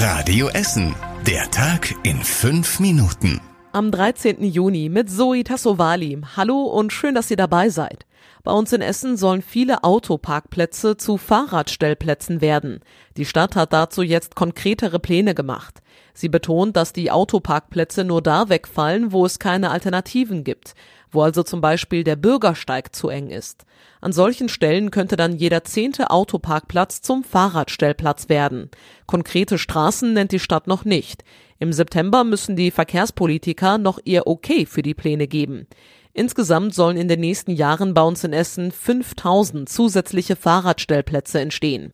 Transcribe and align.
Radio 0.00 0.46
Essen. 0.50 0.94
Der 1.26 1.50
Tag 1.50 1.92
in 2.04 2.22
fünf 2.22 2.78
Minuten. 2.78 3.40
Am 3.72 3.90
13. 3.90 4.44
Juni 4.44 4.88
mit 4.88 5.10
Zoe 5.10 5.42
Tassovali. 5.42 6.20
Hallo 6.36 6.62
und 6.66 6.92
schön, 6.92 7.16
dass 7.16 7.32
ihr 7.32 7.36
dabei 7.36 7.68
seid. 7.68 8.06
Bei 8.44 8.52
uns 8.52 8.72
in 8.72 8.80
Essen 8.80 9.16
sollen 9.16 9.42
viele 9.42 9.84
Autoparkplätze 9.84 10.96
zu 10.96 11.16
Fahrradstellplätzen 11.16 12.40
werden. 12.40 12.80
Die 13.16 13.24
Stadt 13.24 13.56
hat 13.56 13.72
dazu 13.72 14.02
jetzt 14.02 14.34
konkretere 14.36 14.98
Pläne 14.98 15.34
gemacht. 15.34 15.82
Sie 16.14 16.28
betont, 16.28 16.76
dass 16.76 16.92
die 16.92 17.10
Autoparkplätze 17.10 18.04
nur 18.04 18.22
da 18.22 18.48
wegfallen, 18.48 19.12
wo 19.12 19.26
es 19.26 19.38
keine 19.38 19.70
Alternativen 19.70 20.44
gibt, 20.44 20.74
wo 21.10 21.22
also 21.22 21.42
zum 21.42 21.60
Beispiel 21.60 22.04
der 22.04 22.16
Bürgersteig 22.16 22.94
zu 22.94 23.08
eng 23.08 23.30
ist. 23.30 23.64
An 24.00 24.12
solchen 24.12 24.48
Stellen 24.48 24.90
könnte 24.90 25.16
dann 25.16 25.36
jeder 25.36 25.64
zehnte 25.64 26.10
Autoparkplatz 26.10 27.02
zum 27.02 27.24
Fahrradstellplatz 27.24 28.28
werden. 28.28 28.70
Konkrete 29.06 29.58
Straßen 29.58 30.12
nennt 30.12 30.32
die 30.32 30.38
Stadt 30.38 30.66
noch 30.66 30.84
nicht. 30.84 31.24
Im 31.58 31.72
September 31.72 32.24
müssen 32.24 32.56
die 32.56 32.70
Verkehrspolitiker 32.70 33.78
noch 33.78 33.98
ihr 34.04 34.26
Okay 34.26 34.66
für 34.66 34.82
die 34.82 34.94
Pläne 34.94 35.26
geben. 35.26 35.66
Insgesamt 36.12 36.74
sollen 36.74 36.96
in 36.96 37.08
den 37.08 37.20
nächsten 37.20 37.50
Jahren 37.50 37.94
bei 37.94 38.02
uns 38.02 38.24
in 38.24 38.32
Essen 38.32 38.72
5000 38.72 39.68
zusätzliche 39.68 40.36
Fahrradstellplätze 40.36 41.40
entstehen. 41.40 41.92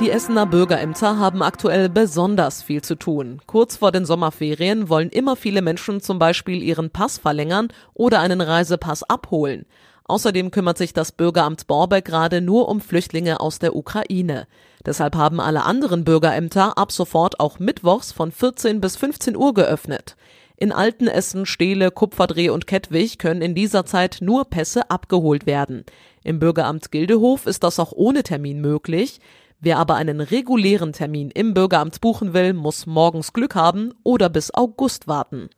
Die 0.00 0.10
Essener 0.10 0.46
Bürgerämter 0.46 1.18
haben 1.18 1.42
aktuell 1.42 1.88
besonders 1.88 2.62
viel 2.62 2.82
zu 2.82 2.94
tun. 2.94 3.40
Kurz 3.46 3.76
vor 3.76 3.90
den 3.90 4.04
Sommerferien 4.04 4.88
wollen 4.88 5.08
immer 5.08 5.34
viele 5.34 5.60
Menschen 5.60 6.00
zum 6.00 6.20
Beispiel 6.20 6.62
ihren 6.62 6.90
Pass 6.90 7.18
verlängern 7.18 7.68
oder 7.94 8.20
einen 8.20 8.40
Reisepass 8.40 9.02
abholen. 9.02 9.66
Außerdem 10.04 10.52
kümmert 10.52 10.78
sich 10.78 10.92
das 10.92 11.10
Bürgeramt 11.10 11.66
Borbeck 11.66 12.04
gerade 12.04 12.40
nur 12.40 12.68
um 12.68 12.80
Flüchtlinge 12.80 13.40
aus 13.40 13.58
der 13.58 13.74
Ukraine. 13.74 14.46
Deshalb 14.86 15.16
haben 15.16 15.40
alle 15.40 15.64
anderen 15.64 16.04
Bürgerämter 16.04 16.78
ab 16.78 16.92
sofort 16.92 17.40
auch 17.40 17.58
mittwochs 17.58 18.12
von 18.12 18.30
14 18.30 18.80
bis 18.80 18.96
15 18.96 19.36
Uhr 19.36 19.52
geöffnet. 19.52 20.16
In 20.60 20.72
Altenessen, 20.72 21.46
Steele, 21.46 21.92
Kupferdreh 21.92 22.50
und 22.50 22.66
Kettwig 22.66 23.20
können 23.20 23.42
in 23.42 23.54
dieser 23.54 23.86
Zeit 23.86 24.18
nur 24.20 24.44
Pässe 24.46 24.90
abgeholt 24.90 25.46
werden. 25.46 25.84
Im 26.24 26.40
Bürgeramt 26.40 26.90
Gildehof 26.90 27.46
ist 27.46 27.62
das 27.62 27.78
auch 27.78 27.92
ohne 27.92 28.24
Termin 28.24 28.60
möglich. 28.60 29.20
Wer 29.60 29.78
aber 29.78 29.94
einen 29.94 30.20
regulären 30.20 30.92
Termin 30.92 31.30
im 31.30 31.54
Bürgeramt 31.54 32.00
buchen 32.00 32.34
will, 32.34 32.54
muss 32.54 32.86
morgens 32.86 33.32
Glück 33.32 33.54
haben 33.54 33.94
oder 34.02 34.28
bis 34.28 34.52
August 34.52 35.06
warten. 35.06 35.48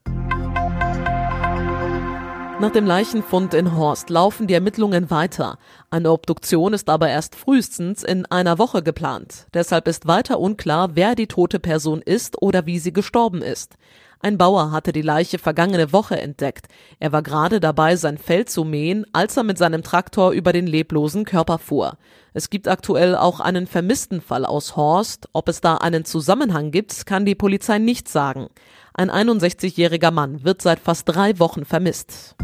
Nach 2.61 2.71
dem 2.71 2.85
Leichenfund 2.85 3.55
in 3.55 3.75
Horst 3.75 4.11
laufen 4.11 4.47
die 4.49 4.53
Ermittlungen 4.53 5.11
weiter. 5.11 5.57
Eine 5.89 6.13
Obduktion 6.13 6.75
ist 6.75 6.91
aber 6.91 7.09
erst 7.09 7.37
frühestens 7.37 8.03
in 8.03 8.27
einer 8.27 8.59
Woche 8.59 8.83
geplant. 8.83 9.47
Deshalb 9.55 9.89
ist 9.89 10.07
weiter 10.07 10.39
unklar, 10.39 10.91
wer 10.93 11.15
die 11.15 11.27
tote 11.27 11.59
Person 11.59 12.03
ist 12.03 12.43
oder 12.43 12.67
wie 12.67 12.79
sie 12.79 12.93
gestorben 12.93 13.41
ist. 13.41 13.79
Ein 14.23 14.37
Bauer 14.37 14.71
hatte 14.71 14.93
die 14.93 15.01
Leiche 15.01 15.39
vergangene 15.39 15.95
Woche 15.95 16.21
entdeckt. 16.21 16.67
Er 16.99 17.11
war 17.11 17.23
gerade 17.23 17.59
dabei, 17.59 17.97
sein 17.97 18.19
Feld 18.19 18.51
zu 18.51 18.65
mähen, 18.65 19.07
als 19.15 19.39
er 19.39 19.45
mit 19.45 19.57
seinem 19.57 19.83
Traktor 19.83 20.33
über 20.33 20.53
den 20.53 20.67
leblosen 20.67 21.25
Körper 21.25 21.57
fuhr. 21.57 21.97
Es 22.35 22.51
gibt 22.51 22.69
aktuell 22.69 23.17
auch 23.17 23.41
einen 23.41 23.67
vermissten 23.67 24.21
Fall 24.21 24.45
aus 24.45 24.77
Horst. 24.77 25.31
Ob 25.33 25.49
es 25.49 25.63
da 25.63 25.77
einen 25.77 26.05
Zusammenhang 26.05 26.71
gibt, 26.71 27.07
kann 27.07 27.25
die 27.25 27.35
Polizei 27.35 27.79
nicht 27.79 28.11
sagen. 28.11 28.49
Ein 28.93 29.11
61-jähriger 29.11 30.11
Mann 30.11 30.45
wird 30.45 30.61
seit 30.61 30.81
fast 30.81 31.09
drei 31.09 31.39
Wochen 31.39 31.65
vermisst. 31.65 32.37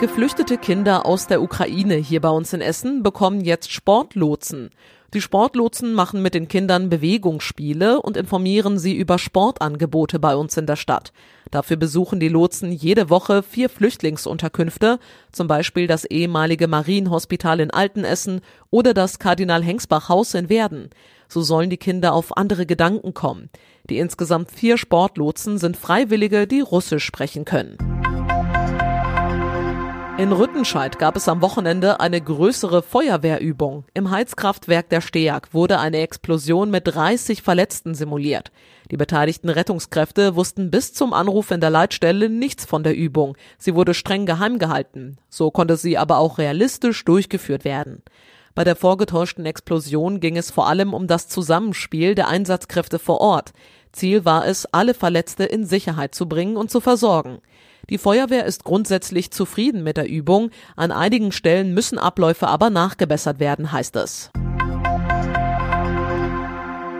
Geflüchtete 0.00 0.56
Kinder 0.56 1.04
aus 1.04 1.26
der 1.26 1.42
Ukraine 1.42 1.96
hier 1.96 2.22
bei 2.22 2.30
uns 2.30 2.54
in 2.54 2.62
Essen 2.62 3.02
bekommen 3.02 3.42
jetzt 3.42 3.72
Sportlotsen. 3.72 4.70
Die 5.14 5.22
Sportlotsen 5.22 5.94
machen 5.94 6.20
mit 6.20 6.34
den 6.34 6.48
Kindern 6.48 6.90
Bewegungsspiele 6.90 8.02
und 8.02 8.18
informieren 8.18 8.78
sie 8.78 8.94
über 8.94 9.18
Sportangebote 9.18 10.18
bei 10.18 10.36
uns 10.36 10.54
in 10.58 10.66
der 10.66 10.76
Stadt. 10.76 11.14
Dafür 11.50 11.78
besuchen 11.78 12.20
die 12.20 12.28
Lotsen 12.28 12.72
jede 12.72 13.08
Woche 13.08 13.42
vier 13.42 13.70
Flüchtlingsunterkünfte, 13.70 14.98
zum 15.32 15.48
Beispiel 15.48 15.86
das 15.86 16.04
ehemalige 16.04 16.68
Marienhospital 16.68 17.60
in 17.60 17.70
Altenessen 17.70 18.42
oder 18.68 18.92
das 18.92 19.18
Kardinal 19.18 19.62
Hengsbach 19.62 20.10
Haus 20.10 20.34
in 20.34 20.50
Werden. 20.50 20.90
So 21.26 21.40
sollen 21.40 21.70
die 21.70 21.78
Kinder 21.78 22.12
auf 22.12 22.36
andere 22.36 22.66
Gedanken 22.66 23.14
kommen. 23.14 23.48
Die 23.88 23.96
insgesamt 23.96 24.50
vier 24.50 24.76
Sportlotsen 24.76 25.56
sind 25.56 25.78
Freiwillige, 25.78 26.46
die 26.46 26.60
Russisch 26.60 27.04
sprechen 27.04 27.46
können. 27.46 27.87
In 30.18 30.32
Rüttenscheid 30.32 30.98
gab 30.98 31.14
es 31.14 31.28
am 31.28 31.42
Wochenende 31.42 32.00
eine 32.00 32.20
größere 32.20 32.82
Feuerwehrübung. 32.82 33.84
Im 33.94 34.10
Heizkraftwerk 34.10 34.88
der 34.88 35.00
Steag 35.00 35.54
wurde 35.54 35.78
eine 35.78 35.98
Explosion 35.98 36.72
mit 36.72 36.88
30 36.88 37.40
Verletzten 37.40 37.94
simuliert. 37.94 38.50
Die 38.90 38.96
beteiligten 38.96 39.48
Rettungskräfte 39.48 40.34
wussten 40.34 40.72
bis 40.72 40.92
zum 40.92 41.12
Anruf 41.12 41.52
in 41.52 41.60
der 41.60 41.70
Leitstelle 41.70 42.28
nichts 42.28 42.64
von 42.64 42.82
der 42.82 42.96
Übung. 42.96 43.36
Sie 43.58 43.76
wurde 43.76 43.94
streng 43.94 44.26
geheim 44.26 44.58
gehalten. 44.58 45.18
So 45.28 45.52
konnte 45.52 45.76
sie 45.76 45.96
aber 45.96 46.18
auch 46.18 46.38
realistisch 46.38 47.04
durchgeführt 47.04 47.64
werden. 47.64 48.02
Bei 48.56 48.64
der 48.64 48.74
vorgetäuschten 48.74 49.46
Explosion 49.46 50.18
ging 50.18 50.36
es 50.36 50.50
vor 50.50 50.66
allem 50.66 50.94
um 50.94 51.06
das 51.06 51.28
Zusammenspiel 51.28 52.16
der 52.16 52.26
Einsatzkräfte 52.26 52.98
vor 52.98 53.20
Ort. 53.20 53.52
Ziel 53.92 54.24
war 54.24 54.48
es, 54.48 54.66
alle 54.66 54.94
Verletzte 54.94 55.44
in 55.44 55.64
Sicherheit 55.64 56.12
zu 56.12 56.28
bringen 56.28 56.56
und 56.56 56.72
zu 56.72 56.80
versorgen. 56.80 57.38
Die 57.90 57.98
Feuerwehr 57.98 58.44
ist 58.44 58.64
grundsätzlich 58.64 59.30
zufrieden 59.30 59.82
mit 59.82 59.96
der 59.96 60.08
Übung. 60.08 60.50
An 60.76 60.92
einigen 60.92 61.32
Stellen 61.32 61.72
müssen 61.72 61.98
Abläufe 61.98 62.46
aber 62.46 62.68
nachgebessert 62.68 63.40
werden, 63.40 63.72
heißt 63.72 63.96
es. 63.96 64.30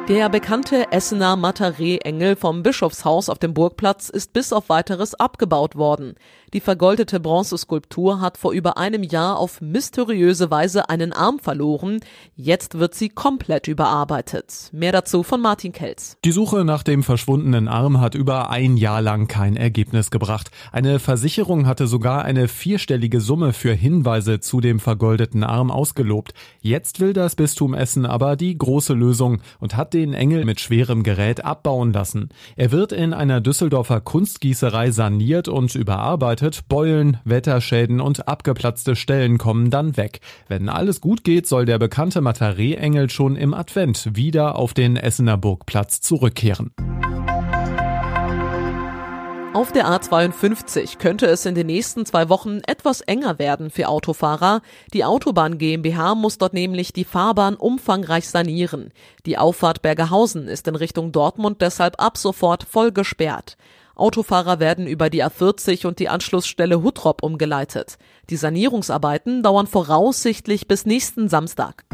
Der 0.08 0.30
bekannte 0.30 0.91
Essener 0.91 1.36
Mataree-Engel 1.36 2.34
vom 2.34 2.62
Bischofshaus 2.62 3.28
auf 3.28 3.38
dem 3.38 3.52
Burgplatz 3.52 4.08
ist 4.08 4.32
bis 4.32 4.54
auf 4.54 4.70
weiteres 4.70 5.14
abgebaut 5.14 5.76
worden. 5.76 6.14
Die 6.54 6.60
vergoldete 6.60 7.20
Bronzeskulptur 7.20 8.22
hat 8.22 8.38
vor 8.38 8.52
über 8.52 8.78
einem 8.78 9.02
Jahr 9.02 9.38
auf 9.38 9.60
mysteriöse 9.60 10.50
Weise 10.50 10.88
einen 10.88 11.12
Arm 11.12 11.41
verloren. 11.41 12.00
Jetzt 12.36 12.78
wird 12.78 12.94
sie 12.94 13.10
komplett 13.10 13.69
überarbeitet. 13.69 14.70
Mehr 14.72 14.92
dazu 14.92 15.22
von 15.22 15.42
Martin 15.42 15.72
Kelz. 15.72 16.16
Die 16.25 16.32
Suche 16.32 16.64
nach 16.64 16.84
dem 16.84 17.02
verschwundenen 17.02 17.69
Arm 17.69 18.00
hat 18.00 18.14
über 18.14 18.48
ein 18.48 18.78
Jahr 18.78 19.02
lang 19.02 19.28
kein 19.28 19.56
Ergebnis 19.56 20.10
gebracht. 20.10 20.50
Eine 20.72 21.00
Versicherung 21.00 21.66
hatte 21.66 21.86
sogar 21.86 22.25
eine 22.25 22.48
vierstellige 22.48 23.20
Summe 23.20 23.52
für 23.52 23.75
Hinweise 23.75 24.40
zu 24.40 24.62
dem 24.62 24.80
vergoldeten 24.80 25.44
Arm 25.44 25.70
ausgelobt. 25.70 26.32
Jetzt 26.62 27.00
will 27.00 27.12
das 27.12 27.36
Bistum 27.36 27.75
Essen 27.75 28.06
aber 28.06 28.36
die 28.36 28.56
große 28.56 28.94
Lösung 28.94 29.42
und 29.60 29.76
hat 29.76 29.92
den 29.92 29.97
Engel 30.04 30.44
mit 30.44 30.60
schwerem 30.60 31.03
Gerät 31.03 31.44
abbauen 31.44 31.92
lassen. 31.92 32.28
Er 32.56 32.72
wird 32.72 32.92
in 32.92 33.12
einer 33.12 33.41
Düsseldorfer 33.41 34.00
Kunstgießerei 34.00 34.91
saniert 34.91 35.48
und 35.48 35.75
überarbeitet. 35.75 36.69
Beulen, 36.69 37.19
Wetterschäden 37.25 38.00
und 38.00 38.28
abgeplatzte 38.28 38.97
Stellen 38.97 39.38
kommen 39.38 39.70
dann 39.70 39.97
weg. 39.97 40.20
Wenn 40.48 40.69
alles 40.69 41.00
gut 41.00 41.25
geht, 41.25 41.47
soll 41.47 41.64
der 41.64 41.78
bekannte 41.78 42.20
Mataree-Engel 42.20 43.10
schon 43.10 43.37
im 43.37 43.54
Advent 43.54 44.10
wieder 44.14 44.56
auf 44.56 44.75
den 44.75 44.97
Essener 44.97 45.37
Burgplatz 45.37 46.00
zurückkehren. 46.00 46.72
Auf 49.54 49.72
der 49.72 49.86
A52 49.88 50.98
könnte 50.98 51.26
es 51.26 51.47
in 51.47 51.54
den 51.54 51.66
nächsten 51.66 52.04
zwei 52.04 52.28
Wochen 52.28 52.60
etwas 52.66 53.00
enger 53.00 53.38
werden 53.38 53.70
für 53.70 53.88
Autofahrer. 53.88 54.60
Die 54.92 55.04
Autobahn 55.04 55.56
GmbH 55.56 56.14
muss 56.14 56.36
dort 56.36 56.53
nämlich 56.53 56.92
die 56.92 57.04
Fahrbahn 57.04 57.56
umfangreich 57.56 58.28
sanieren. 58.28 58.92
Die 59.25 59.38
Auffahrt 59.38 59.81
Bergerhausen 59.81 60.48
ist 60.48 60.69
in 60.69 60.76
Richtung 60.76 61.12
Dortmund 61.12 61.62
deshalb 61.62 62.00
ab 62.00 62.19
sofort 62.19 62.62
voll 62.64 62.92
gesperrt. 62.92 63.56
Autofahrer 63.97 64.60
werden 64.60 64.87
über 64.87 65.08
die 65.08 65.25
A40 65.25 65.87
und 65.87 65.98
die 65.98 66.10
Anschlussstelle 66.10 66.82
Huttrop 66.82 67.22
umgeleitet. 67.22 67.97
Die 68.28 68.37
Sanierungsarbeiten 68.37 69.42
dauern 69.42 69.66
voraussichtlich 69.66 70.69
bis 70.69 70.84
nächsten 70.84 71.28
Samstag. 71.28 71.84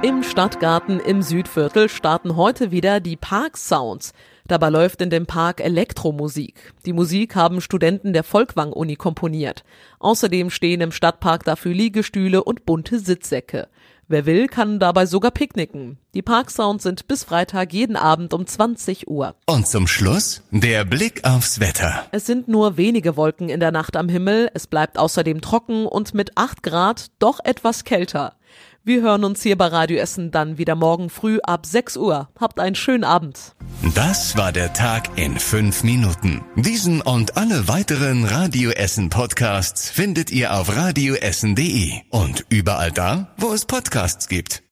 Im 0.00 0.22
Stadtgarten 0.22 1.00
im 1.00 1.22
Südviertel 1.22 1.88
starten 1.88 2.36
heute 2.36 2.70
wieder 2.70 3.00
die 3.00 3.16
Park 3.16 3.56
Sounds. 3.56 4.12
Dabei 4.48 4.70
läuft 4.70 5.02
in 5.02 5.10
dem 5.10 5.26
Park 5.26 5.60
Elektromusik. 5.60 6.72
Die 6.86 6.94
Musik 6.94 7.36
haben 7.36 7.60
Studenten 7.60 8.14
der 8.14 8.24
Volkwang-Uni 8.24 8.96
komponiert. 8.96 9.62
Außerdem 9.98 10.48
stehen 10.48 10.80
im 10.80 10.90
Stadtpark 10.90 11.44
dafür 11.44 11.74
Liegestühle 11.74 12.42
und 12.42 12.64
bunte 12.64 12.98
Sitzsäcke. 12.98 13.68
Wer 14.10 14.24
will, 14.24 14.46
kann 14.46 14.78
dabei 14.78 15.04
sogar 15.04 15.32
picknicken. 15.32 15.98
Die 16.14 16.22
Parksounds 16.22 16.82
sind 16.82 17.08
bis 17.08 17.24
Freitag 17.24 17.74
jeden 17.74 17.94
Abend 17.94 18.32
um 18.32 18.46
20 18.46 19.06
Uhr. 19.06 19.34
Und 19.44 19.68
zum 19.68 19.86
Schluss 19.86 20.42
der 20.50 20.86
Blick 20.86 21.24
aufs 21.24 21.60
Wetter. 21.60 22.06
Es 22.10 22.24
sind 22.24 22.48
nur 22.48 22.78
wenige 22.78 23.18
Wolken 23.18 23.50
in 23.50 23.60
der 23.60 23.70
Nacht 23.70 23.98
am 23.98 24.08
Himmel. 24.08 24.50
Es 24.54 24.66
bleibt 24.66 24.98
außerdem 24.98 25.42
trocken 25.42 25.84
und 25.84 26.14
mit 26.14 26.38
8 26.38 26.62
Grad 26.62 27.08
doch 27.18 27.40
etwas 27.44 27.84
kälter. 27.84 28.37
Wir 28.84 29.02
hören 29.02 29.24
uns 29.24 29.42
hier 29.42 29.58
bei 29.58 29.66
Radio 29.66 29.98
Essen 29.98 30.30
dann 30.30 30.56
wieder 30.56 30.74
morgen 30.74 31.10
früh 31.10 31.38
ab 31.42 31.66
6 31.66 31.98
Uhr. 31.98 32.30
Habt 32.40 32.58
einen 32.58 32.74
schönen 32.74 33.04
Abend. 33.04 33.54
Das 33.94 34.36
war 34.36 34.50
der 34.50 34.72
Tag 34.72 35.18
in 35.18 35.38
fünf 35.38 35.84
Minuten. 35.84 36.42
Diesen 36.56 37.02
und 37.02 37.36
alle 37.36 37.68
weiteren 37.68 38.24
Radio 38.24 38.70
Essen 38.70 39.10
Podcasts 39.10 39.90
findet 39.90 40.30
ihr 40.30 40.54
auf 40.54 40.74
radioessen.de 40.74 41.92
und 42.10 42.46
überall 42.48 42.90
da, 42.90 43.34
wo 43.36 43.52
es 43.52 43.66
Podcasts 43.66 44.28
gibt. 44.28 44.62